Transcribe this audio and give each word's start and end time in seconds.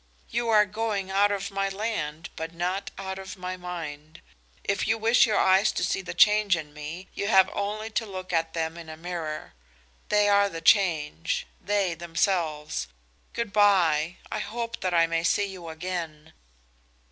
"You 0.31 0.49
are 0.49 0.65
going 0.65 1.11
out 1.11 1.31
of 1.31 1.51
my 1.51 1.69
land, 1.69 2.31
but 2.35 2.55
not 2.55 2.89
out 2.97 3.19
of 3.19 3.37
my 3.37 3.55
mind. 3.55 4.19
If 4.63 4.87
you 4.87 4.97
wish 4.97 5.27
your 5.27 5.37
eyes 5.37 5.71
to 5.73 5.83
see 5.83 6.01
the 6.01 6.15
change 6.15 6.57
in 6.57 6.73
me, 6.73 7.07
you 7.13 7.27
have 7.27 7.51
only 7.53 7.91
to 7.91 8.07
look 8.07 8.33
at 8.33 8.55
them 8.55 8.77
in 8.79 8.89
a 8.89 8.97
mirror. 8.97 9.53
They 10.09 10.27
are 10.27 10.49
the 10.49 10.59
change 10.59 11.45
they 11.63 11.93
themselves! 11.93 12.87
Goodby! 13.33 14.17
I 14.31 14.39
hope 14.39 14.79
that 14.81 14.95
I 14.95 15.05
may 15.05 15.23
see 15.23 15.45
you 15.45 15.69
again." 15.69 16.33